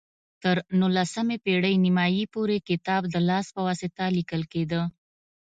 [0.41, 4.81] تر نولسمې پېړۍ نیمايي پورې کتاب د لاس په واسطه لیکل کېده.